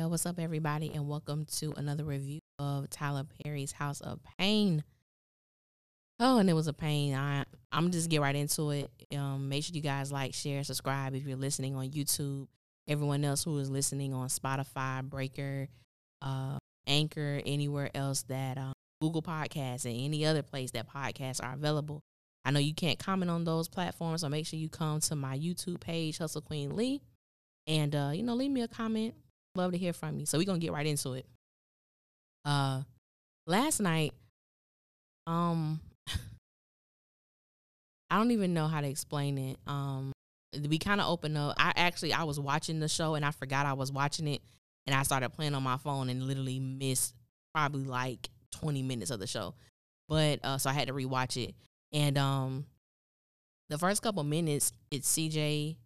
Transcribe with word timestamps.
Yo, 0.00 0.08
what's 0.08 0.24
up, 0.24 0.38
everybody, 0.38 0.90
and 0.94 1.06
welcome 1.06 1.44
to 1.44 1.74
another 1.76 2.04
review 2.04 2.40
of 2.58 2.88
Tyler 2.88 3.26
Perry's 3.44 3.72
House 3.72 4.00
of 4.00 4.18
Payne. 4.38 4.82
Oh, 6.18 6.38
and 6.38 6.48
it 6.48 6.54
was 6.54 6.68
a 6.68 6.72
pain. 6.72 7.14
I 7.14 7.44
I'm 7.70 7.90
just 7.90 8.08
get 8.08 8.22
right 8.22 8.34
into 8.34 8.70
it. 8.70 8.90
Um, 9.14 9.50
make 9.50 9.62
sure 9.62 9.76
you 9.76 9.82
guys 9.82 10.10
like, 10.10 10.32
share, 10.32 10.64
subscribe 10.64 11.14
if 11.14 11.26
you're 11.26 11.36
listening 11.36 11.76
on 11.76 11.90
YouTube. 11.90 12.46
Everyone 12.88 13.22
else 13.26 13.44
who 13.44 13.58
is 13.58 13.68
listening 13.68 14.14
on 14.14 14.28
Spotify, 14.28 15.04
Breaker, 15.04 15.68
uh, 16.22 16.56
Anchor, 16.86 17.42
anywhere 17.44 17.90
else 17.94 18.22
that 18.22 18.56
um, 18.56 18.72
Google 19.02 19.20
Podcasts 19.20 19.84
and 19.84 20.00
any 20.00 20.24
other 20.24 20.42
place 20.42 20.70
that 20.70 20.88
podcasts 20.88 21.44
are 21.44 21.52
available. 21.52 22.00
I 22.46 22.52
know 22.52 22.60
you 22.60 22.72
can't 22.72 22.98
comment 22.98 23.30
on 23.30 23.44
those 23.44 23.68
platforms, 23.68 24.22
so 24.22 24.30
make 24.30 24.46
sure 24.46 24.58
you 24.58 24.70
come 24.70 25.00
to 25.00 25.14
my 25.14 25.38
YouTube 25.38 25.80
page, 25.80 26.16
Hustle 26.16 26.40
Queen 26.40 26.74
Lee, 26.74 27.02
and 27.66 27.94
uh, 27.94 28.12
you 28.14 28.22
know, 28.22 28.34
leave 28.34 28.50
me 28.50 28.62
a 28.62 28.68
comment. 28.68 29.12
Love 29.54 29.72
to 29.72 29.78
hear 29.78 29.92
from 29.92 30.18
you. 30.18 30.26
So 30.26 30.38
we're 30.38 30.44
gonna 30.44 30.58
get 30.58 30.72
right 30.72 30.86
into 30.86 31.12
it. 31.12 31.26
Uh, 32.44 32.82
last 33.46 33.80
night, 33.80 34.12
um, 35.26 35.80
I 38.10 38.16
don't 38.16 38.30
even 38.30 38.54
know 38.54 38.68
how 38.68 38.80
to 38.80 38.88
explain 38.88 39.38
it. 39.38 39.56
Um, 39.66 40.12
we 40.68 40.78
kind 40.78 41.00
of 41.00 41.08
opened 41.08 41.36
up. 41.36 41.54
I 41.58 41.72
actually 41.76 42.12
I 42.12 42.24
was 42.24 42.38
watching 42.38 42.80
the 42.80 42.88
show 42.88 43.14
and 43.14 43.24
I 43.24 43.30
forgot 43.30 43.66
I 43.66 43.72
was 43.72 43.92
watching 43.92 44.28
it, 44.28 44.40
and 44.86 44.94
I 44.94 45.02
started 45.02 45.30
playing 45.30 45.54
on 45.54 45.62
my 45.62 45.76
phone 45.76 46.08
and 46.08 46.22
literally 46.22 46.60
missed 46.60 47.14
probably 47.54 47.84
like 47.84 48.28
20 48.52 48.82
minutes 48.82 49.10
of 49.10 49.20
the 49.20 49.26
show. 49.26 49.54
But 50.08 50.40
uh, 50.44 50.58
so 50.58 50.70
I 50.70 50.72
had 50.72 50.88
to 50.88 50.94
rewatch 50.94 51.42
it. 51.42 51.54
And 51.92 52.16
um, 52.18 52.66
the 53.68 53.78
first 53.78 54.02
couple 54.02 54.22
minutes, 54.24 54.72
it's 54.90 55.10
CJ, 55.12 55.76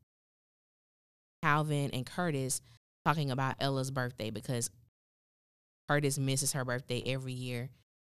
Calvin, 1.42 1.90
and 1.92 2.06
Curtis 2.06 2.60
talking 3.04 3.30
about 3.30 3.56
Ella's 3.60 3.90
birthday 3.90 4.30
because 4.30 4.70
Curtis 5.88 6.18
misses 6.18 6.52
her 6.52 6.64
birthday 6.64 7.02
every 7.06 7.32
year, 7.32 7.70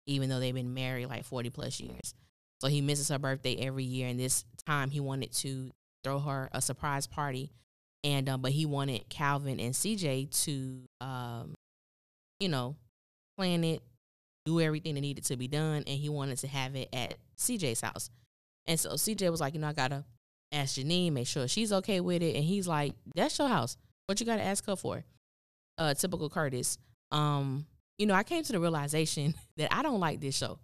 even 0.07 0.29
though 0.29 0.41
they've 0.41 0.55
been 0.55 0.75
married 0.75 1.07
like 1.07 1.25
40 1.25 1.51
plus 1.51 1.81
years. 1.81 2.15
So 2.61 2.69
he 2.69 2.81
misses 2.81 3.09
her 3.09 3.19
birthday 3.19 3.57
every 3.57 3.85
year, 3.85 4.09
and 4.09 4.19
this 4.19 4.45
time 4.67 4.91
he 4.91 5.01
wanted 5.01 5.33
to 5.35 5.71
throw 6.03 6.19
her 6.19 6.49
a 6.53 6.61
surprise 6.61 7.07
party, 7.07 7.53
and 8.03 8.29
um, 8.29 8.43
but 8.43 8.53
he 8.53 8.67
wanted 8.67 9.09
Calvin 9.09 9.61
and 9.61 9.75
CJ 9.75 10.31
to, 10.45 10.81
um, 11.01 11.55
you 12.41 12.49
know, 12.49 12.75
plan 13.37 13.63
it, 13.63 13.83
do 14.45 14.61
everything 14.61 14.95
that 14.95 15.03
needed 15.03 15.25
to 15.27 15.37
be 15.37 15.47
done, 15.47 15.85
and 15.87 15.89
he 15.89 16.09
wanted 16.09 16.39
to 16.39 16.49
have 16.49 16.75
it 16.75 16.89
at 16.93 17.15
CJ's 17.39 17.81
house. 17.81 18.11
And 18.67 18.79
so 18.79 18.91
CJ 18.91 19.31
was 19.31 19.41
like, 19.41 19.55
you 19.55 19.61
know, 19.61 19.69
I 19.69 19.73
gotta 19.73 20.05
ask 20.51 20.77
Janine, 20.77 21.13
make 21.13 21.27
sure 21.27 21.47
she's 21.47 21.73
okay 21.73 22.01
with 22.01 22.23
it. 22.23 22.35
And 22.35 22.45
he's 22.45 22.67
like, 22.67 22.95
that's 23.15 23.39
your 23.39 23.49
house. 23.49 23.77
What 24.09 24.19
you 24.21 24.27
gotta 24.27 24.43
ask 24.43 24.65
her 24.65 24.75
for? 24.75 25.05
Uh, 25.77 25.93
typical 25.93 26.31
Curtis. 26.31 26.79
Um, 27.13 27.67
you 27.99 28.07
know, 28.07 28.15
I 28.15 28.23
came 28.23 28.43
to 28.43 28.53
the 28.53 28.59
realization 28.59 29.35
that 29.59 29.73
I 29.73 29.83
don't 29.83 30.01
like 30.01 30.19
this 30.21 30.35
show. 30.35 30.59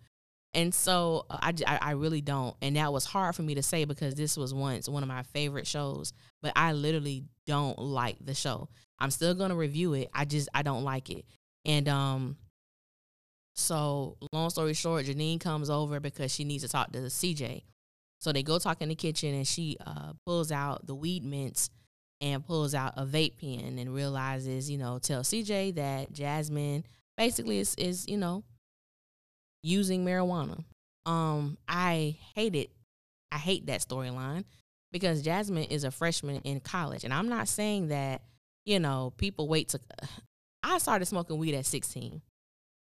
And 0.55 0.75
so 0.75 1.27
uh, 1.29 1.37
I, 1.43 1.53
I, 1.67 1.79
I 1.83 1.91
really 1.91 2.23
don't. 2.23 2.57
And 2.63 2.77
that 2.77 2.91
was 2.91 3.05
hard 3.05 3.35
for 3.35 3.43
me 3.43 3.57
to 3.57 3.63
say 3.63 3.85
because 3.85 4.15
this 4.15 4.39
was 4.39 4.55
once 4.55 4.89
one 4.89 5.03
of 5.03 5.09
my 5.11 5.25
favorite 5.25 5.67
shows, 5.67 6.15
but 6.41 6.55
I 6.57 6.73
literally 6.73 7.25
don't 7.47 7.79
like 7.79 8.17
the 8.25 8.33
show. 8.33 8.71
I'm 8.99 9.11
still 9.11 9.35
going 9.35 9.51
to 9.51 9.57
review 9.57 9.93
it. 9.93 10.09
I 10.15 10.25
just, 10.25 10.49
I 10.55 10.63
don't 10.63 10.85
like 10.85 11.11
it. 11.11 11.27
And, 11.67 11.87
um, 11.87 12.39
so, 13.57 14.17
long 14.33 14.51
story 14.51 14.75
short, 14.75 15.05
Janine 15.05 15.39
comes 15.39 15.71
over 15.71 16.01
because 16.01 16.33
she 16.33 16.45
needs 16.45 16.65
to 16.65 16.69
talk 16.69 16.93
to 16.93 16.99
CJ. 16.99 17.63
So 18.21 18.33
they 18.33 18.43
go 18.43 18.59
talk 18.59 18.83
in 18.83 18.89
the 18.89 18.95
kitchen, 18.97 19.33
and 19.35 19.47
she 19.47 19.77
uh, 19.87 20.15
pulls 20.27 20.51
out 20.51 20.87
the 20.87 20.95
weed 20.95 21.25
mints 21.25 21.71
and 22.25 22.45
pulls 22.45 22.75
out 22.75 22.95
a 22.97 23.05
vape 23.05 23.39
pen 23.39 23.79
and 23.79 23.95
realizes, 23.95 24.71
you 24.71 24.79
know, 24.79 24.99
tell 24.99 25.21
CJ 25.21 25.75
that 25.75 26.11
Jasmine 26.11 26.85
basically 27.19 27.59
is 27.59 27.75
is 27.77 28.09
you 28.09 28.17
know 28.17 28.43
using 29.63 30.05
marijuana. 30.05 30.65
Um, 31.05 31.59
I 31.69 32.17
hate 32.35 32.57
it. 32.57 32.71
I 33.31 33.37
hate 33.37 33.67
that 33.67 33.83
storyline 33.83 34.45
because 34.91 35.21
Jasmine 35.21 35.65
is 35.65 35.85
a 35.85 35.91
freshman 35.91 36.41
in 36.45 36.61
college, 36.61 37.05
and 37.05 37.13
I'm 37.13 37.29
not 37.29 37.47
saying 37.47 37.89
that 37.89 38.23
you 38.65 38.81
know 38.81 39.13
people 39.19 39.47
wait 39.47 39.69
to. 39.69 39.81
I 40.63 40.79
started 40.79 41.05
smoking 41.05 41.37
weed 41.37 41.55
at 41.55 41.67
16. 41.67 42.23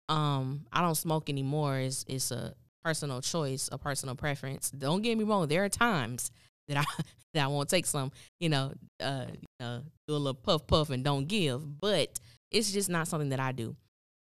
Um, 0.09 0.67
I 0.73 0.81
don't 0.81 0.97
smoke 0.97 1.31
anymore. 1.31 1.79
It's 1.79 2.05
it's 2.09 2.33
a 2.33 2.55
personal 2.83 3.21
choice, 3.21 3.69
a 3.71 3.79
personal 3.79 4.17
preference. 4.17 4.73
Don't 4.73 5.03
get 5.03 5.17
me 5.17 5.23
wrong. 5.23 5.47
There 5.47 5.63
are 5.63 5.69
times 5.69 6.33
that 6.69 6.79
I 6.79 6.85
that 7.35 7.45
I 7.45 7.47
won't 7.49 7.69
take 7.69 7.87
some, 7.87 8.11
you 8.41 8.49
know, 8.49 8.73
uh, 9.01 9.27
do 9.61 9.65
a 9.65 9.83
little 10.09 10.35
puff 10.35 10.67
puff 10.67 10.91
and 10.91 11.05
don't 11.05 11.27
give. 11.27 11.81
But 11.81 12.19
it's 12.51 12.73
just 12.73 12.89
not 12.89 13.09
something 13.09 13.31
that 13.31 13.41
I 13.41 13.53
do. 13.53 13.77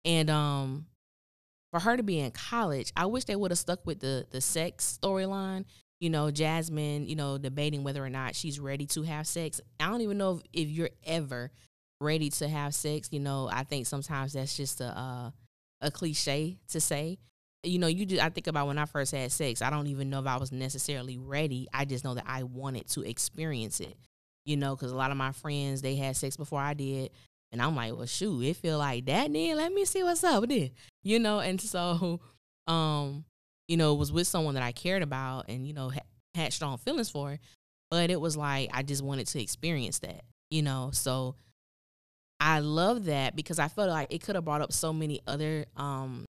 And 0.05 0.31
um, 0.31 0.87
for 1.71 1.81
her 1.81 1.97
to 1.97 2.03
be 2.03 2.21
in 2.21 2.31
college, 2.31 2.93
I 2.97 3.07
wish 3.07 3.25
they 3.25 3.37
would 3.37 3.51
have 3.51 3.59
stuck 3.59 3.87
with 3.87 4.01
the 4.01 4.27
the 4.31 4.41
sex 4.41 4.99
storyline. 5.03 5.65
You 6.01 6.11
know, 6.11 6.31
Jasmine, 6.31 7.07
you 7.07 7.17
know, 7.17 7.39
debating 7.39 7.83
whether 7.83 8.05
or 8.05 8.11
not 8.11 8.35
she's 8.35 8.61
ready 8.61 8.87
to 8.87 9.03
have 9.03 9.27
sex. 9.27 9.61
I 9.81 9.89
don't 9.89 10.03
even 10.03 10.19
know 10.19 10.37
if, 10.53 10.65
if 10.65 10.69
you're 10.69 10.91
ever 11.05 11.51
ready 12.01 12.29
to 12.31 12.49
have 12.49 12.75
sex. 12.75 13.09
You 13.11 13.21
know, 13.21 13.49
I 13.51 13.65
think 13.65 13.87
sometimes 13.87 14.35
that's 14.35 14.57
just 14.57 14.81
a 14.81 14.97
uh, 14.99 15.31
a 15.81 15.91
cliche 15.91 16.59
to 16.69 16.81
say. 16.81 17.19
You 17.65 17.79
know, 17.79 17.87
you. 17.87 18.21
I 18.21 18.29
think 18.29 18.47
about 18.47 18.67
when 18.67 18.79
I 18.79 18.85
first 18.85 19.13
had 19.13 19.33
sex. 19.33 19.63
I 19.63 19.71
don't 19.71 19.87
even 19.87 20.11
know 20.11 20.21
if 20.21 20.27
I 20.27 20.37
was 20.37 20.53
necessarily 20.53 21.19
ready. 21.19 21.69
I 21.73 21.85
just 21.85 22.05
know 22.05 22.15
that 22.15 22.25
I 22.27 22.43
wanted 22.43 22.89
to 22.91 23.03
experience 23.03 23.81
it. 23.81 23.97
You 24.45 24.57
know, 24.57 24.77
because 24.77 24.93
a 24.93 24.97
lot 24.97 25.11
of 25.11 25.17
my 25.17 25.33
friends 25.33 25.81
they 25.81 25.97
had 25.97 26.17
sex 26.17 26.37
before 26.37 26.61
I 26.61 26.75
did, 26.75 27.11
and 27.51 27.63
I'm 27.63 27.75
like, 27.75 27.97
well, 27.97 28.07
shoot, 28.07 28.43
it 28.43 28.57
feel 28.57 28.79
like 28.79 29.07
that. 29.07 29.33
Then 29.33 29.57
let 29.57 29.73
me 29.73 29.85
see 29.85 30.03
what's 30.03 30.25
up 30.25 30.47
then. 30.49 30.71
You 31.03 31.19
know, 31.19 31.41
and 31.41 31.61
so, 31.61 32.21
um, 32.67 33.25
you 33.69 33.77
know, 33.77 33.95
it 33.95 33.99
was 33.99 34.13
with 34.13 34.27
someone 34.27 34.55
that 34.55 34.63
I 34.63 34.73
cared 34.73 35.03
about, 35.03 35.47
and 35.49 35.67
you 35.67 35.73
know, 35.73 35.91
ha- 35.91 36.01
had 36.35 36.53
strong 36.53 36.79
feelings 36.79 37.11
for. 37.11 37.39
But 37.91 38.11
it 38.11 38.21
was 38.21 38.37
like 38.37 38.71
I 38.73 38.83
just 38.83 39.03
wanted 39.03 39.27
to 39.29 39.43
experience 39.43 40.01
that. 40.01 40.25
You 40.51 40.63
know, 40.63 40.91
so 40.93 41.37
I 42.41 42.59
love 42.59 43.07
that 43.07 43.37
because 43.37 43.59
I 43.59 43.69
felt 43.69 43.89
like 43.89 44.13
it 44.13 44.23
could 44.23 44.35
have 44.35 44.45
brought 44.45 44.61
up 44.61 44.73
so 44.73 44.93
many 44.93 45.21
other 45.27 45.65
um 45.77 46.27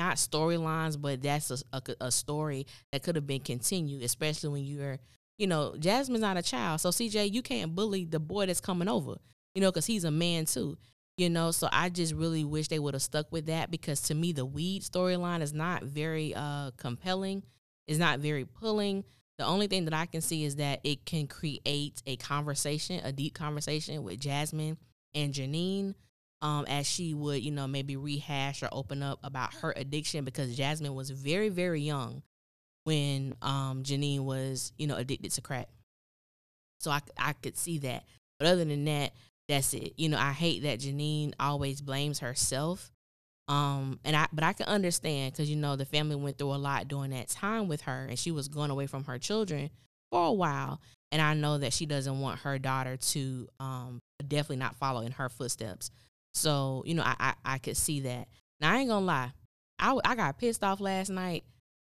not 0.00 0.16
storylines, 0.16 1.00
but 1.00 1.22
that's 1.22 1.50
a, 1.50 1.58
a, 1.74 1.82
a 2.06 2.10
story 2.10 2.66
that 2.90 3.02
could 3.02 3.16
have 3.16 3.26
been 3.26 3.40
continued, 3.40 4.02
especially 4.02 4.48
when 4.48 4.64
you're, 4.64 4.98
you 5.36 5.46
know, 5.46 5.76
Jasmine's 5.78 6.22
not 6.22 6.38
a 6.38 6.42
child. 6.42 6.80
So 6.80 6.88
CJ, 6.88 7.32
you 7.32 7.42
can't 7.42 7.74
bully 7.74 8.06
the 8.06 8.18
boy 8.18 8.46
that's 8.46 8.62
coming 8.62 8.88
over, 8.88 9.16
you 9.54 9.60
know, 9.60 9.70
because 9.70 9.84
he's 9.84 10.04
a 10.04 10.10
man 10.10 10.46
too, 10.46 10.78
you 11.18 11.28
know. 11.28 11.50
So 11.50 11.68
I 11.70 11.90
just 11.90 12.14
really 12.14 12.44
wish 12.44 12.68
they 12.68 12.78
would 12.78 12.94
have 12.94 13.02
stuck 13.02 13.30
with 13.30 13.46
that 13.46 13.70
because 13.70 14.00
to 14.02 14.14
me, 14.14 14.32
the 14.32 14.46
weed 14.46 14.82
storyline 14.82 15.42
is 15.42 15.52
not 15.52 15.82
very 15.84 16.34
uh 16.34 16.70
compelling, 16.78 17.42
it's 17.86 17.98
not 17.98 18.20
very 18.20 18.46
pulling. 18.46 19.04
The 19.36 19.44
only 19.44 19.66
thing 19.66 19.84
that 19.84 19.94
I 19.94 20.06
can 20.06 20.22
see 20.22 20.44
is 20.44 20.56
that 20.56 20.80
it 20.82 21.04
can 21.04 21.26
create 21.26 22.02
a 22.06 22.16
conversation, 22.16 23.00
a 23.04 23.12
deep 23.12 23.34
conversation 23.34 24.02
with 24.02 24.18
Jasmine 24.18 24.78
and 25.14 25.32
Janine, 25.34 25.94
um, 26.42 26.64
as 26.66 26.86
she 26.86 27.14
would, 27.14 27.42
you 27.42 27.50
know, 27.50 27.66
maybe 27.66 27.96
rehash 27.96 28.62
or 28.62 28.68
open 28.72 29.02
up 29.02 29.18
about 29.22 29.54
her 29.54 29.72
addiction 29.76 30.24
because 30.24 30.56
Jasmine 30.56 30.94
was 30.94 31.10
very, 31.10 31.48
very 31.48 31.80
young 31.80 32.22
when 32.84 33.34
um, 33.42 33.82
Janine 33.82 34.24
was, 34.24 34.72
you 34.78 34.86
know, 34.86 34.96
addicted 34.96 35.32
to 35.32 35.40
crack. 35.40 35.68
So 36.80 36.90
I, 36.90 37.00
I 37.18 37.34
could 37.34 37.58
see 37.58 37.78
that. 37.78 38.04
But 38.38 38.48
other 38.48 38.64
than 38.64 38.84
that, 38.86 39.12
that's 39.48 39.74
it. 39.74 39.92
You 39.96 40.08
know, 40.08 40.18
I 40.18 40.32
hate 40.32 40.62
that 40.62 40.80
Janine 40.80 41.34
always 41.38 41.80
blames 41.80 42.20
herself. 42.20 42.90
Um, 43.48 43.98
and 44.04 44.16
I, 44.16 44.28
but 44.32 44.44
I 44.44 44.52
can 44.52 44.66
understand 44.66 45.32
because 45.32 45.50
you 45.50 45.56
know 45.56 45.76
the 45.76 45.84
family 45.84 46.14
went 46.14 46.38
through 46.38 46.54
a 46.54 46.56
lot 46.56 46.88
during 46.88 47.10
that 47.10 47.28
time 47.28 47.66
with 47.68 47.82
her, 47.82 48.06
and 48.08 48.18
she 48.18 48.30
was 48.30 48.48
going 48.48 48.70
away 48.70 48.86
from 48.86 49.04
her 49.04 49.18
children 49.18 49.70
for 50.10 50.26
a 50.26 50.32
while. 50.32 50.80
And 51.12 51.20
I 51.20 51.34
know 51.34 51.58
that 51.58 51.72
she 51.72 51.84
doesn't 51.84 52.20
want 52.20 52.40
her 52.40 52.58
daughter 52.58 52.96
to 52.96 53.48
um, 53.58 53.98
definitely 54.26 54.56
not 54.56 54.76
follow 54.76 55.00
in 55.00 55.12
her 55.12 55.28
footsteps. 55.28 55.90
So, 56.32 56.82
you 56.86 56.94
know, 56.94 57.02
I, 57.02 57.14
I, 57.18 57.34
I 57.44 57.58
could 57.58 57.76
see 57.76 58.00
that. 58.00 58.28
Now, 58.60 58.72
I 58.72 58.78
ain't 58.78 58.88
gonna 58.88 59.04
lie. 59.04 59.32
I, 59.78 59.98
I 60.04 60.14
got 60.14 60.38
pissed 60.38 60.62
off 60.62 60.80
last 60.80 61.10
night 61.10 61.44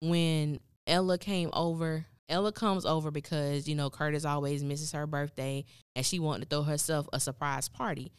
when 0.00 0.60
Ella 0.86 1.18
came 1.18 1.50
over. 1.52 2.06
Ella 2.28 2.52
comes 2.52 2.86
over 2.86 3.10
because, 3.10 3.68
you 3.68 3.74
know, 3.74 3.90
Curtis 3.90 4.24
always 4.24 4.64
misses 4.64 4.92
her 4.92 5.06
birthday 5.06 5.64
and 5.94 6.06
she 6.06 6.18
wanted 6.18 6.48
to 6.48 6.56
throw 6.56 6.62
herself 6.62 7.08
a 7.12 7.20
surprise 7.20 7.68
party. 7.68 8.12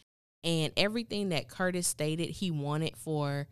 And 0.44 0.74
everything 0.76 1.30
that 1.30 1.48
Curtis 1.48 1.88
stated 1.88 2.30
he 2.30 2.52
wanted 2.52 2.98
for 2.98 3.48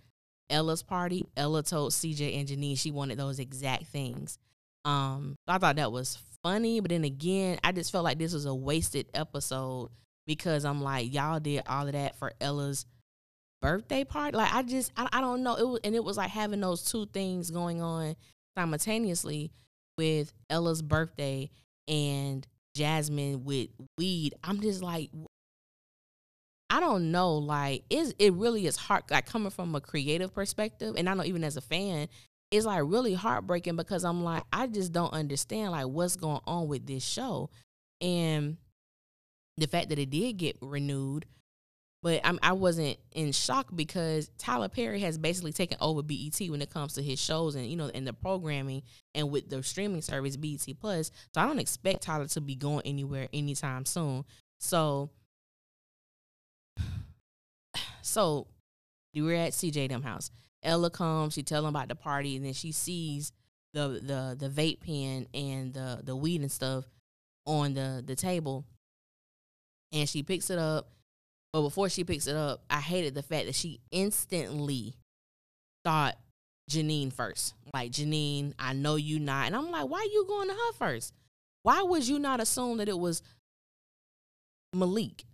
Ella's 0.50 0.84
party, 0.84 1.26
Ella 1.38 1.64
told 1.64 1.94
CJ 1.94 2.38
and 2.38 2.48
Janine 2.48 2.78
she 2.78 2.92
wanted 2.92 3.18
those 3.18 3.40
exact 3.40 3.86
things. 3.86 4.38
Um, 4.84 5.36
I 5.48 5.58
thought 5.58 5.78
that 5.78 5.92
was 5.92 6.18
funny, 6.44 6.80
but 6.80 6.90
then 6.90 7.06
again, 7.06 7.60
I 7.64 7.72
just 7.72 7.92
felt 7.92 8.04
like 8.04 8.20
this 8.20 8.34
was 8.34 8.46
a 8.46 8.54
wasted 8.54 9.08
episode 9.14 9.90
because 10.26 10.66
I'm 10.66 10.82
like, 10.82 11.14
y'all 11.14 11.40
did 11.40 11.64
all 11.68 11.88
of 11.88 11.94
that 11.94 12.18
for 12.18 12.34
Ella's 12.40 12.86
birthday 13.62 14.04
party. 14.04 14.38
Like, 14.38 14.54
I 14.54 14.64
just, 14.64 14.92
I, 14.98 15.08
I 15.12 15.22
don't 15.22 15.44
know. 15.44 15.56
It 15.56 15.68
was, 15.68 15.80
and 15.84 15.96
it 15.96 16.04
was 16.04 16.18
like 16.18 16.30
having 16.30 16.62
those 16.62 16.84
two 16.84 17.06
things 17.08 17.52
going 17.52 17.82
on 17.82 18.16
simultaneously 18.58 19.52
with 19.98 20.34
Ella's 20.50 20.82
birthday 20.82 21.50
and 21.88 22.48
Jasmine 22.76 23.44
with 23.44 23.70
weed. 23.98 24.34
I'm 24.44 24.62
just 24.62 24.82
like, 24.82 25.10
I 26.70 26.80
don't 26.80 27.12
know, 27.12 27.36
like 27.36 27.84
is 27.90 28.16
it 28.18 28.34
really 28.34 28.66
is 28.66 28.78
hard 28.78 29.04
like 29.12 29.26
coming 29.26 29.50
from 29.52 29.76
a 29.76 29.82
creative 29.82 30.34
perspective, 30.34 30.96
and 30.98 31.10
I 31.10 31.14
know 31.14 31.26
even 31.26 31.44
as 31.44 31.58
a 31.58 31.62
fan, 31.62 32.08
it's 32.50 32.66
like 32.66 32.82
really 32.86 33.14
heartbreaking 33.14 33.76
because 33.76 34.06
I'm 34.06 34.24
like, 34.24 34.44
I 34.54 34.68
just 34.68 34.94
don't 34.94 35.12
understand 35.14 35.72
like 35.72 35.88
what's 35.88 36.16
going 36.16 36.40
on 36.48 36.70
with 36.70 36.88
this 36.88 37.04
show. 37.04 37.50
And 38.00 38.56
the 39.62 39.68
fact 39.68 39.90
that 39.90 40.00
it 40.00 40.10
did 40.10 40.38
get 40.38 40.58
renewed, 40.60 41.26
but 42.02 42.20
I'm, 42.24 42.40
I 42.42 42.54
wasn't 42.54 42.98
in 43.12 43.32
shock 43.32 43.68
because 43.76 44.32
Tyler 44.40 44.70
Perry 44.70 45.00
has 45.02 45.20
basically 45.20 45.54
taken 45.54 45.78
over 45.80 46.02
BET 46.02 46.40
when 46.50 46.64
it 46.64 46.72
comes 46.72 46.94
to 46.94 47.04
his 47.04 47.20
shows 47.20 47.54
and 47.54 47.68
you 47.68 47.78
know 47.78 47.92
and 47.94 48.08
the 48.08 48.14
programming 48.14 48.82
and 49.14 49.30
with 49.30 49.50
the 49.50 49.62
streaming 49.62 50.02
service 50.02 50.36
BET 50.36 50.66
Plus. 50.80 51.12
So 51.34 51.42
I 51.42 51.46
don't 51.46 51.60
expect 51.60 52.02
Tyler 52.02 52.26
to 52.26 52.42
be 52.42 52.56
going 52.56 52.82
anywhere 52.86 53.28
anytime 53.32 53.86
soon. 53.86 54.26
So 54.60 55.12
so 58.02 58.48
we're 59.14 59.36
at 59.36 59.52
CJ 59.52 59.90
them 59.90 60.02
house. 60.02 60.32
Ella 60.64 60.90
comes, 60.90 61.34
she 61.34 61.44
tell 61.44 61.62
him 61.62 61.70
about 61.70 61.88
the 61.88 61.96
party, 61.96 62.36
and 62.36 62.46
then 62.46 62.54
she 62.54 62.72
sees 62.72 63.32
the 63.74 64.02
the 64.02 64.36
the 64.40 64.50
vape 64.50 64.82
pen 64.82 65.28
and 65.36 65.74
the 65.76 66.02
the 66.04 66.16
weed 66.16 66.42
and 66.42 66.52
stuff 66.52 66.86
on 67.46 67.76
the 67.76 68.04
the 68.06 68.16
table, 68.16 68.66
and 69.92 70.08
she 70.08 70.24
picks 70.24 70.50
it 70.50 70.60
up. 70.60 70.90
But 71.54 71.64
before 71.64 71.90
she 71.90 72.04
picks 72.04 72.28
it 72.28 72.36
up, 72.36 72.64
I 72.70 72.80
hated 72.80 73.14
the 73.14 73.24
fact 73.24 73.46
that 73.48 73.56
she 73.56 73.82
instantly 73.92 74.96
thought 75.84 76.18
Janine 76.70 77.12
first. 77.12 77.54
Like 77.74 77.92
Janine, 77.92 78.54
I 78.58 78.74
know 78.74 78.96
you 78.96 79.20
not, 79.20 79.48
and 79.48 79.56
I'm 79.56 79.70
like, 79.70 79.90
why 79.90 80.08
you 80.12 80.26
going 80.28 80.48
to 80.48 80.54
her 80.54 80.74
first? 80.74 81.14
Why 81.64 81.82
would 81.82 82.08
you 82.08 82.20
not 82.20 82.40
assume 82.40 82.78
that 82.78 82.90
it 82.90 82.98
was 82.98 83.22
Malik? 84.74 85.26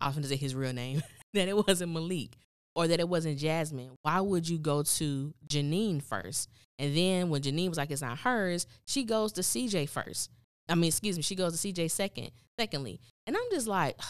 I 0.00 0.06
was 0.06 0.14
going 0.14 0.22
to 0.22 0.28
say 0.28 0.36
his 0.36 0.54
real 0.54 0.72
name. 0.72 1.02
that 1.34 1.48
it 1.48 1.66
wasn't 1.66 1.92
Malik 1.92 2.36
or 2.78 2.86
that 2.86 3.00
it 3.00 3.08
wasn't 3.08 3.38
Jasmine, 3.38 3.90
why 4.02 4.20
would 4.20 4.48
you 4.48 4.56
go 4.56 4.84
to 4.84 5.34
Janine 5.48 6.00
first? 6.00 6.48
And 6.78 6.96
then 6.96 7.28
when 7.28 7.42
Janine 7.42 7.68
was 7.68 7.76
like, 7.76 7.90
it's 7.90 8.02
not 8.02 8.18
hers, 8.18 8.68
she 8.86 9.02
goes 9.02 9.32
to 9.32 9.40
CJ 9.40 9.88
first. 9.88 10.30
I 10.68 10.74
mean, 10.74 10.88
excuse 10.88 11.16
me, 11.16 11.22
she 11.22 11.34
goes 11.34 11.60
to 11.60 11.72
CJ 11.72 11.90
second, 11.90 12.30
secondly. 12.58 13.00
And 13.26 13.36
I'm 13.36 13.50
just 13.50 13.66
like, 13.66 13.98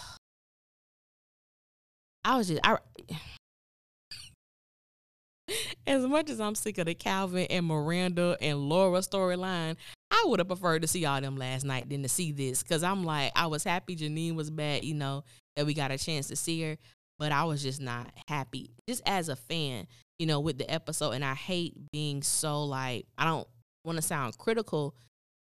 I 2.25 2.37
was 2.37 2.49
just, 2.49 2.61
I, 2.65 2.79
as 5.87 6.07
much 6.07 6.31
as 6.31 6.41
I'm 6.41 6.55
sick 6.55 6.79
of 6.79 6.87
the 6.87 6.95
Calvin 6.95 7.47
and 7.51 7.67
Miranda 7.67 8.37
and 8.41 8.69
Laura 8.69 9.01
storyline, 9.01 9.77
I 10.11 10.25
would 10.27 10.41
have 10.41 10.49
preferred 10.49 10.83
to 10.83 10.89
see 10.89 11.05
all 11.05 11.21
them 11.21 11.37
last 11.37 11.65
night 11.65 11.89
than 11.89 12.03
to 12.03 12.09
see 12.09 12.33
this. 12.33 12.63
Cause 12.63 12.83
I'm 12.83 13.05
like, 13.05 13.33
I 13.37 13.47
was 13.47 13.65
happy 13.65 13.97
Janine 13.97 14.35
was 14.35 14.51
back, 14.51 14.83
you 14.83 14.95
know, 14.95 15.25
that 15.57 15.67
we 15.67 15.75
got 15.75 15.91
a 15.91 15.99
chance 15.99 16.29
to 16.29 16.37
see 16.37 16.63
her 16.63 16.79
but 17.19 17.33
I 17.33 17.45
was 17.45 17.63
just 17.63 17.81
not 17.81 18.11
happy. 18.29 18.71
Just 18.89 19.03
as 19.05 19.29
a 19.29 19.37
fan, 19.37 19.87
you 20.19 20.27
know, 20.27 20.41
with 20.41 20.59
the 20.59 20.71
episode, 20.71 21.13
and 21.13 21.25
I 21.25 21.35
hate 21.35 21.75
being 21.93 22.23
so 22.23 22.65
like 22.65 23.07
I 23.17 23.25
don't 23.25 23.49
want 23.85 23.97
to 23.97 24.03
sound 24.03 24.39
critical, 24.39 24.95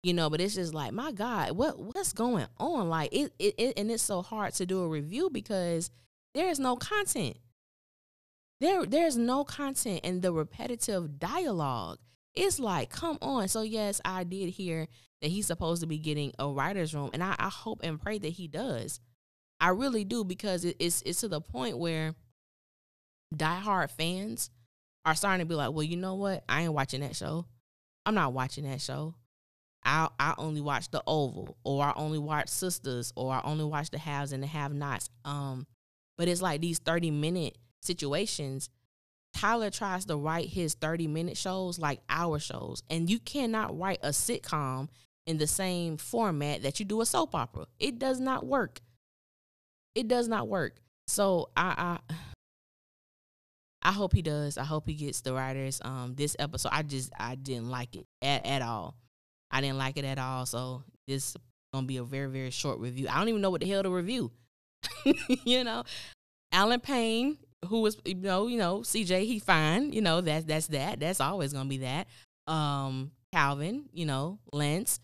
you 0.07 0.13
know, 0.13 0.29
but 0.29 0.39
it's 0.39 0.55
just 0.55 0.73
like 0.73 0.93
my 0.93 1.11
God, 1.11 1.51
what 1.51 1.77
what's 1.77 2.13
going 2.13 2.47
on? 2.57 2.87
Like 2.87 3.13
it, 3.13 3.33
it, 3.37 3.55
it 3.57 3.73
and 3.77 3.91
it's 3.91 4.01
so 4.01 4.21
hard 4.21 4.53
to 4.53 4.65
do 4.65 4.81
a 4.81 4.87
review 4.87 5.29
because 5.29 5.91
there 6.33 6.47
is 6.49 6.59
no 6.59 6.77
content. 6.77 7.35
There 8.61 8.85
there's 8.85 9.17
no 9.17 9.43
content 9.43 10.01
and 10.05 10.21
the 10.21 10.31
repetitive 10.31 11.19
dialogue. 11.19 11.99
It's 12.33 12.57
like, 12.57 12.89
come 12.89 13.17
on. 13.21 13.49
So 13.49 13.63
yes, 13.63 13.99
I 14.05 14.23
did 14.23 14.51
hear 14.51 14.87
that 15.21 15.27
he's 15.27 15.47
supposed 15.47 15.81
to 15.81 15.87
be 15.87 15.97
getting 15.97 16.31
a 16.39 16.47
writer's 16.47 16.95
room, 16.95 17.09
and 17.11 17.21
I, 17.21 17.35
I 17.37 17.49
hope 17.49 17.81
and 17.83 18.01
pray 18.01 18.17
that 18.17 18.29
he 18.29 18.47
does. 18.47 19.01
I 19.59 19.69
really 19.69 20.05
do 20.05 20.23
because 20.23 20.63
it, 20.63 20.77
it's 20.79 21.01
it's 21.01 21.19
to 21.19 21.27
the 21.27 21.41
point 21.41 21.77
where 21.77 22.15
diehard 23.35 23.91
fans 23.91 24.51
are 25.03 25.15
starting 25.15 25.45
to 25.45 25.49
be 25.49 25.55
like, 25.55 25.73
well, 25.73 25.83
you 25.83 25.97
know 25.97 26.15
what? 26.15 26.45
I 26.47 26.61
ain't 26.61 26.73
watching 26.73 27.01
that 27.01 27.17
show. 27.17 27.45
I'm 28.05 28.15
not 28.15 28.31
watching 28.31 28.63
that 28.63 28.79
show. 28.79 29.15
I 29.87 30.09
I 30.19 30.33
only 30.37 30.61
watch 30.61 30.91
the 30.91 31.01
Oval, 31.07 31.57
or 31.63 31.83
I 31.83 31.93
only 31.95 32.19
watch 32.19 32.47
Sistas, 32.47 33.13
or 33.15 33.33
I 33.33 33.41
only 33.45 33.63
watch 33.63 33.89
the 33.89 33.97
Haves 33.97 34.33
and 34.33 34.43
the 34.43 34.47
Have 34.47 34.73
Nots. 34.73 35.09
Um, 35.23 35.65
but 36.17 36.27
it's 36.27 36.41
like 36.41 36.61
these 36.61 36.79
30 36.79 37.09
minute 37.09 37.57
situations. 37.81 38.69
Tyler 39.33 39.69
tries 39.69 40.05
to 40.05 40.17
write 40.17 40.49
his 40.49 40.73
30 40.73 41.07
minute 41.07 41.37
shows 41.37 41.79
like 41.79 42.01
hour 42.09 42.37
shows, 42.37 42.83
and 42.89 43.09
you 43.09 43.17
cannot 43.17 43.77
write 43.77 43.99
a 44.03 44.09
sitcom 44.09 44.89
in 45.25 45.37
the 45.37 45.47
same 45.47 45.97
format 45.97 46.63
that 46.63 46.79
you 46.79 46.85
do 46.85 47.01
a 47.01 47.05
soap 47.05 47.33
opera. 47.33 47.65
It 47.79 47.97
does 47.97 48.19
not 48.19 48.45
work. 48.45 48.81
It 49.95 50.07
does 50.07 50.27
not 50.27 50.49
work. 50.49 50.81
So 51.07 51.49
I 51.55 51.99
I 52.09 52.13
I 53.83 53.91
hope 53.93 54.13
he 54.13 54.21
does. 54.21 54.57
I 54.57 54.65
hope 54.65 54.85
he 54.85 54.95
gets 54.95 55.21
the 55.21 55.33
writers. 55.33 55.79
Um, 55.85 56.13
this 56.15 56.35
episode, 56.39 56.73
I 56.73 56.83
just 56.83 57.09
I 57.17 57.35
didn't 57.35 57.69
like 57.69 57.95
it 57.95 58.05
at, 58.21 58.45
at 58.45 58.61
all. 58.61 58.95
I 59.51 59.61
didn't 59.61 59.77
like 59.77 59.97
it 59.97 60.05
at 60.05 60.19
all. 60.19 60.45
So 60.45 60.83
this 61.07 61.29
is 61.29 61.37
gonna 61.73 61.87
be 61.87 61.97
a 61.97 62.03
very 62.03 62.29
very 62.29 62.51
short 62.51 62.79
review. 62.79 63.07
I 63.09 63.19
don't 63.19 63.29
even 63.29 63.41
know 63.41 63.49
what 63.49 63.61
the 63.61 63.67
hell 63.67 63.83
to 63.83 63.89
review. 63.89 64.31
you 65.45 65.63
know, 65.63 65.83
Allen 66.51 66.79
Payne, 66.79 67.37
who 67.65 67.81
was 67.81 67.97
you 68.05 68.15
know 68.15 68.47
you 68.47 68.57
know 68.57 68.79
CJ, 68.79 69.25
he 69.25 69.39
fine. 69.39 69.91
You 69.93 70.01
know 70.01 70.21
that's 70.21 70.45
that's 70.45 70.67
that. 70.67 70.99
That's 70.99 71.21
always 71.21 71.53
gonna 71.53 71.69
be 71.69 71.79
that. 71.79 72.07
Um, 72.47 73.11
Calvin, 73.33 73.85
you 73.91 74.05
know 74.05 74.39
Lance, 74.53 74.99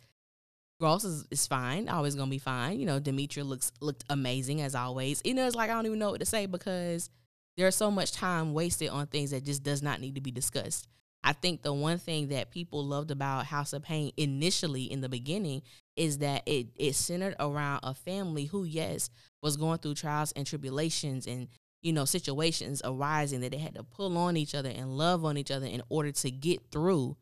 Gross 0.79 1.03
is, 1.03 1.25
is 1.31 1.47
fine, 1.47 1.87
always 1.87 2.15
gonna 2.15 2.29
be 2.29 2.39
fine. 2.39 2.79
You 2.79 2.85
know, 2.85 2.99
Demetria 2.99 3.45
looks 3.45 3.71
looked 3.79 4.03
amazing 4.09 4.61
as 4.61 4.75
always. 4.75 5.21
You 5.23 5.33
know, 5.33 5.47
it's 5.47 5.55
like 5.55 5.69
I 5.69 5.73
don't 5.73 5.85
even 5.85 5.99
know 5.99 6.11
what 6.11 6.19
to 6.19 6.25
say 6.25 6.45
because 6.45 7.09
there's 7.55 7.75
so 7.75 7.91
much 7.91 8.11
time 8.11 8.53
wasted 8.53 8.89
on 8.89 9.07
things 9.07 9.31
that 9.31 9.43
just 9.43 9.63
does 9.63 9.81
not 9.81 10.01
need 10.01 10.15
to 10.15 10.21
be 10.21 10.31
discussed. 10.31 10.87
I 11.23 11.33
think 11.33 11.61
the 11.61 11.73
one 11.73 11.97
thing 11.99 12.29
that 12.29 12.51
people 12.51 12.85
loved 12.85 13.11
about 13.11 13.45
House 13.45 13.73
of 13.73 13.83
Payne 13.83 14.11
initially 14.17 14.83
in 14.83 15.01
the 15.01 15.09
beginning 15.09 15.61
is 15.95 16.17
that 16.19 16.43
it 16.45 16.67
it 16.75 16.95
centered 16.95 17.35
around 17.39 17.81
a 17.83 17.93
family 17.93 18.45
who, 18.45 18.63
yes, 18.63 19.09
was 19.41 19.57
going 19.57 19.79
through 19.79 19.95
trials 19.95 20.31
and 20.33 20.45
tribulations 20.45 21.27
and 21.27 21.47
you 21.81 21.93
know 21.93 22.05
situations 22.05 22.81
arising 22.83 23.41
that 23.41 23.51
they 23.51 23.57
had 23.57 23.75
to 23.75 23.83
pull 23.83 24.17
on 24.17 24.37
each 24.37 24.55
other 24.55 24.69
and 24.69 24.97
love 24.97 25.23
on 25.23 25.37
each 25.37 25.51
other 25.51 25.65
in 25.65 25.81
order 25.89 26.11
to 26.11 26.31
get 26.31 26.59
through. 26.71 27.15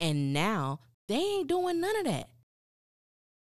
And 0.00 0.32
now 0.32 0.80
they 1.08 1.16
ain't 1.16 1.48
doing 1.48 1.80
none 1.80 1.96
of 1.98 2.04
that 2.04 2.28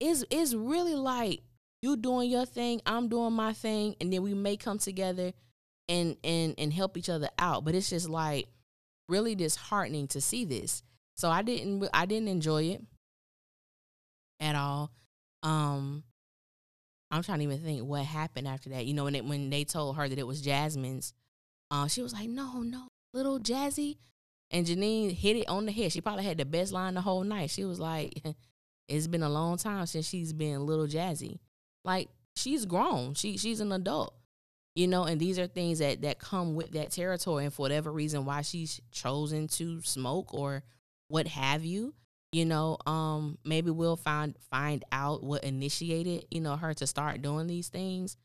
it's 0.02 0.26
it's 0.32 0.54
really 0.54 0.96
like 0.96 1.42
you 1.82 1.96
doing 1.96 2.30
your 2.30 2.46
thing, 2.46 2.82
I'm 2.86 3.08
doing 3.08 3.34
my 3.34 3.54
thing, 3.54 3.96
and 4.02 4.12
then 4.12 4.22
we 4.24 4.34
may 4.34 4.58
come 4.58 4.80
together 4.80 5.32
and 5.88 6.18
and 6.24 6.56
and 6.58 6.74
help 6.74 6.98
each 6.98 7.10
other 7.10 7.30
out. 7.40 7.64
But 7.64 7.76
it's 7.76 7.90
just 7.90 8.10
like 8.10 8.48
really 9.12 9.36
disheartening 9.36 10.08
to 10.10 10.22
see 10.22 10.46
this. 10.46 10.84
So 11.16 11.30
I 11.30 11.42
didn't 11.42 11.88
I 11.94 12.06
didn't 12.06 12.30
enjoy 12.30 12.64
it 12.64 12.82
at 14.40 14.56
all. 14.56 14.92
Um 15.44 16.04
I'm 17.12 17.24
trying 17.24 17.40
to 17.40 17.44
even 17.44 17.60
think 17.60 17.84
what 17.84 18.06
happened 18.06 18.48
after 18.48 18.70
that. 18.70 18.86
You 18.86 18.94
know, 18.94 19.04
when 19.04 19.16
it, 19.16 19.26
when 19.26 19.50
they 19.50 19.66
told 19.66 19.98
her 19.98 20.08
that 20.08 20.18
it 20.18 20.26
was 20.26 20.42
Jasmine's, 20.42 21.14
uh, 21.70 21.88
she 21.88 22.02
was 22.02 22.14
like, 22.14 22.30
"No, 22.30 22.62
no, 22.62 22.88
little 23.14 23.38
Jazzy," 23.38 23.98
and 24.50 24.66
Janine 24.66 25.12
hit 25.12 25.36
it 25.36 25.50
on 25.50 25.66
the 25.66 25.74
head. 25.74 25.92
She 25.92 26.00
probably 26.00 26.24
had 26.24 26.38
the 26.38 26.46
best 26.46 26.72
line 26.72 26.94
the 26.94 27.02
whole 27.02 27.26
night. 27.26 27.50
She 27.50 27.66
was 27.66 27.82
like, 27.82 28.24
It's 28.92 29.08
been 29.08 29.24
a 29.24 29.30
long 29.30 29.58
time 29.58 29.86
since 29.86 30.06
she's 30.06 30.34
been 30.34 30.66
little 30.66 30.86
Jazzy. 30.86 31.40
Like 31.86 32.10
she's 32.36 32.66
grown. 32.66 33.14
She 33.14 33.38
she's 33.38 33.62
an 33.62 33.72
adult. 33.72 34.14
You 34.76 34.88
know, 34.88 35.04
and 35.04 35.20
these 35.20 35.38
are 35.38 35.48
things 35.48 35.80
that 35.80 36.02
that 36.04 36.20
come 36.20 36.56
with 36.56 36.72
that 36.72 36.92
territory 36.92 37.44
and 37.46 37.54
for 37.54 37.64
whatever 37.64 37.92
reason 37.92 38.26
why 38.26 38.42
she's 38.42 38.80
chosen 38.92 39.48
to 39.50 39.82
smoke 39.82 40.34
or 40.34 40.64
what 41.10 41.28
have 41.28 41.66
you. 41.66 41.94
You 42.32 42.46
know, 42.46 42.78
um 42.86 43.38
maybe 43.44 43.70
we'll 43.72 43.98
find 43.98 44.36
find 44.50 44.86
out 44.92 45.24
what 45.24 45.44
initiated, 45.44 46.26
you 46.32 46.40
know, 46.40 46.56
her 46.56 46.74
to 46.76 46.88
start 46.88 47.22
doing 47.22 47.48
these 47.48 47.68
things. 47.68 48.16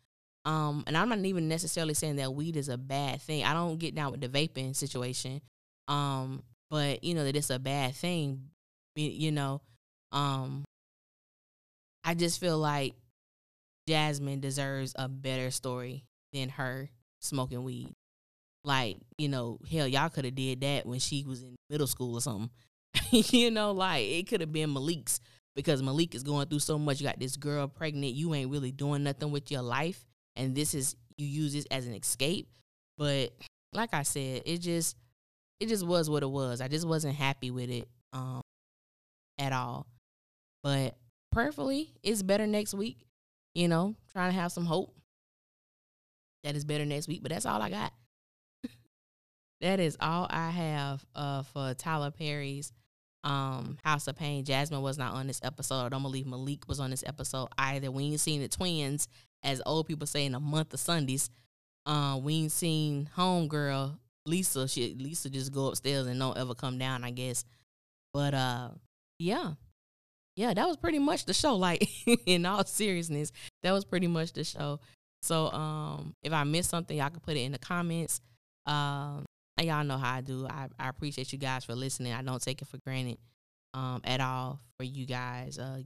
Um, 0.44 0.84
and 0.86 0.96
I'm 0.96 1.08
not 1.08 1.18
even 1.24 1.48
necessarily 1.48 1.94
saying 1.94 2.16
that 2.16 2.34
weed 2.34 2.56
is 2.56 2.68
a 2.68 2.78
bad 2.78 3.20
thing. 3.20 3.44
I 3.44 3.52
don't 3.52 3.78
get 3.78 3.94
down 3.94 4.12
with 4.12 4.20
the 4.20 4.28
vaping 4.28 4.76
situation. 4.76 5.40
Um, 5.88 6.42
but 6.70 7.04
you 7.04 7.14
know 7.14 7.24
that 7.24 7.36
it's 7.36 7.50
a 7.50 7.58
bad 7.58 7.94
thing. 7.94 8.50
You 8.94 9.32
know, 9.32 9.60
um, 10.12 10.64
I 12.04 12.14
just 12.14 12.40
feel 12.40 12.58
like 12.58 12.94
Jasmine 13.88 14.40
deserves 14.40 14.94
a 14.96 15.08
better 15.08 15.50
story 15.50 16.04
than 16.36 16.50
her 16.50 16.88
smoking 17.20 17.64
weed. 17.64 17.92
Like, 18.64 18.98
you 19.18 19.28
know, 19.28 19.58
hell, 19.70 19.86
y'all 19.86 20.08
could 20.08 20.24
have 20.24 20.34
did 20.34 20.60
that 20.60 20.86
when 20.86 20.98
she 20.98 21.24
was 21.24 21.42
in 21.42 21.56
middle 21.70 21.86
school 21.86 22.14
or 22.14 22.20
something. 22.20 22.50
you 23.10 23.50
know, 23.50 23.72
like 23.72 24.04
it 24.04 24.28
could 24.28 24.40
have 24.40 24.52
been 24.52 24.72
Malik's 24.72 25.20
because 25.54 25.82
Malik 25.82 26.14
is 26.14 26.22
going 26.22 26.48
through 26.48 26.58
so 26.60 26.78
much. 26.78 27.00
You 27.00 27.06
got 27.06 27.20
this 27.20 27.36
girl 27.36 27.68
pregnant. 27.68 28.14
You 28.14 28.34
ain't 28.34 28.50
really 28.50 28.72
doing 28.72 29.02
nothing 29.02 29.30
with 29.30 29.50
your 29.50 29.62
life, 29.62 30.04
and 30.34 30.54
this 30.54 30.74
is 30.74 30.96
you 31.16 31.26
use 31.26 31.52
this 31.52 31.66
as 31.70 31.86
an 31.86 31.94
escape. 31.94 32.48
But 32.98 33.32
like 33.72 33.94
I 33.94 34.02
said, 34.02 34.42
it 34.44 34.58
just 34.58 34.96
it 35.60 35.68
just 35.68 35.86
was 35.86 36.10
what 36.10 36.22
it 36.22 36.30
was. 36.30 36.60
I 36.60 36.68
just 36.68 36.86
wasn't 36.86 37.14
happy 37.14 37.50
with 37.50 37.70
it 37.70 37.88
um, 38.12 38.40
at 39.38 39.52
all. 39.52 39.86
But 40.62 40.96
prayerfully, 41.30 41.92
it's 42.02 42.22
better 42.22 42.46
next 42.46 42.74
week. 42.74 43.06
You 43.54 43.68
know, 43.68 43.94
trying 44.12 44.32
to 44.32 44.38
have 44.38 44.52
some 44.52 44.66
hope 44.66 44.94
that 46.46 46.54
is 46.54 46.64
better 46.64 46.84
next 46.84 47.08
week. 47.08 47.22
But 47.22 47.32
that's 47.32 47.44
all 47.44 47.60
I 47.60 47.68
got. 47.68 47.92
that 49.60 49.80
is 49.80 49.96
all 50.00 50.28
I 50.30 50.50
have 50.50 51.04
uh, 51.14 51.42
for 51.42 51.74
Tyler 51.74 52.12
Perry's 52.12 52.72
um, 53.24 53.78
House 53.84 54.06
of 54.06 54.14
Payne. 54.14 54.44
Jasmine 54.44 54.80
was 54.80 54.96
not 54.96 55.14
on 55.14 55.26
this 55.26 55.40
episode. 55.42 55.86
I 55.86 55.88
don't 55.88 56.02
believe 56.02 56.26
Malik 56.26 56.68
was 56.68 56.78
on 56.78 56.90
this 56.90 57.02
episode 57.04 57.48
either. 57.58 57.90
We 57.90 58.04
ain't 58.04 58.20
seen 58.20 58.40
the 58.40 58.48
twins, 58.48 59.08
as 59.42 59.60
old 59.66 59.88
people 59.88 60.06
say, 60.06 60.24
in 60.24 60.36
a 60.36 60.40
month 60.40 60.72
of 60.72 60.78
Sundays. 60.78 61.30
Uh, 61.84 62.20
we 62.22 62.34
ain't 62.34 62.52
seen 62.52 63.10
Homegirl 63.16 63.98
Lisa. 64.24 64.68
She 64.68 64.94
Lisa 64.94 65.28
just 65.28 65.52
go 65.52 65.66
upstairs 65.66 66.06
and 66.06 66.20
don't 66.20 66.38
ever 66.38 66.54
come 66.54 66.78
down. 66.78 67.02
I 67.02 67.10
guess. 67.10 67.44
But 68.14 68.34
uh, 68.34 68.68
yeah, 69.18 69.54
yeah, 70.36 70.54
that 70.54 70.68
was 70.68 70.76
pretty 70.76 71.00
much 71.00 71.24
the 71.24 71.34
show. 71.34 71.56
Like 71.56 71.88
in 72.26 72.46
all 72.46 72.64
seriousness, 72.64 73.32
that 73.64 73.72
was 73.72 73.84
pretty 73.84 74.06
much 74.06 74.32
the 74.32 74.44
show. 74.44 74.78
So 75.22 75.50
um, 75.50 76.14
if 76.22 76.32
I 76.32 76.44
missed 76.44 76.70
something, 76.70 76.96
y'all 76.96 77.10
can 77.10 77.20
put 77.20 77.36
it 77.36 77.40
in 77.40 77.52
the 77.52 77.58
comments. 77.58 78.20
Um, 78.66 79.24
and 79.58 79.66
y'all 79.66 79.84
know 79.84 79.96
how 79.96 80.16
I 80.16 80.20
do. 80.20 80.46
I, 80.48 80.68
I 80.78 80.88
appreciate 80.88 81.32
you 81.32 81.38
guys 81.38 81.64
for 81.64 81.74
listening. 81.74 82.12
I 82.12 82.22
don't 82.22 82.42
take 82.42 82.60
it 82.62 82.68
for 82.68 82.78
granted 82.78 83.18
um, 83.74 84.00
at 84.04 84.20
all 84.20 84.60
for 84.78 84.84
you 84.84 85.06
guys 85.06 85.58
uh, 85.58 85.80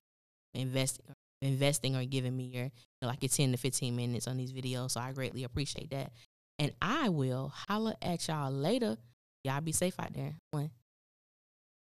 investing 0.54 1.04
investing 1.42 1.96
or 1.96 2.04
giving 2.04 2.36
me 2.36 2.44
your 2.44 2.64
you 2.64 2.70
know, 3.02 3.08
like 3.08 3.22
your 3.22 3.30
10 3.30 3.52
to 3.52 3.56
15 3.56 3.96
minutes 3.96 4.28
on 4.28 4.36
these 4.36 4.52
videos. 4.52 4.92
So 4.92 5.00
I 5.00 5.12
greatly 5.12 5.44
appreciate 5.44 5.90
that. 5.90 6.12
And 6.58 6.72
I 6.82 7.08
will 7.08 7.50
holla 7.54 7.96
at 8.02 8.28
y'all 8.28 8.52
later. 8.52 8.98
Y'all 9.44 9.62
be 9.62 9.72
safe 9.72 9.94
out 9.98 10.12
there. 10.12 10.34
One. 10.50 10.70